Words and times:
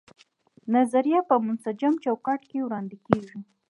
نظریه 0.75 1.19
په 1.29 1.35
منسجم 1.45 1.93
چوکاټ 2.03 2.41
کې 2.49 2.63
وړاندې 2.65 2.95
کیږي. 3.05 3.37